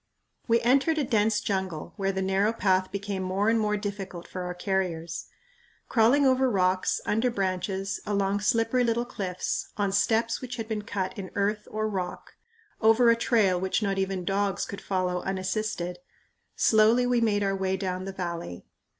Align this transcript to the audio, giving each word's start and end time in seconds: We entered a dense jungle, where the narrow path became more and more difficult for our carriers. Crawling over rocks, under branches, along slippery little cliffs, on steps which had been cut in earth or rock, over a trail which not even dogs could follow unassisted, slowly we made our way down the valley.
We 0.47 0.59
entered 0.61 0.97
a 0.97 1.03
dense 1.03 1.39
jungle, 1.41 1.93
where 1.95 2.11
the 2.11 2.23
narrow 2.23 2.53
path 2.53 2.91
became 2.91 3.21
more 3.21 3.49
and 3.49 3.59
more 3.59 3.77
difficult 3.77 4.27
for 4.27 4.41
our 4.41 4.55
carriers. 4.55 5.27
Crawling 5.89 6.25
over 6.25 6.49
rocks, 6.49 6.99
under 7.05 7.29
branches, 7.29 7.99
along 8.03 8.39
slippery 8.39 8.83
little 8.83 9.05
cliffs, 9.05 9.69
on 9.77 9.91
steps 9.91 10.41
which 10.41 10.55
had 10.55 10.67
been 10.67 10.81
cut 10.81 11.15
in 11.19 11.29
earth 11.35 11.67
or 11.69 11.87
rock, 11.87 12.33
over 12.81 13.11
a 13.11 13.15
trail 13.15 13.61
which 13.61 13.83
not 13.83 13.99
even 13.99 14.25
dogs 14.25 14.65
could 14.65 14.81
follow 14.81 15.21
unassisted, 15.21 15.99
slowly 16.55 17.05
we 17.05 17.21
made 17.21 17.43
our 17.43 17.55
way 17.55 17.77
down 17.77 18.05
the 18.05 18.11
valley. 18.11 18.65